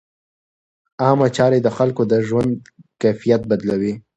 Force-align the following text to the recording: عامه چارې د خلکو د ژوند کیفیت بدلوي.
عامه 1.01 1.27
چارې 1.37 1.59
د 1.63 1.67
خلکو 1.77 2.01
د 2.11 2.13
ژوند 2.27 2.51
کیفیت 3.01 3.41
بدلوي. 3.49 3.93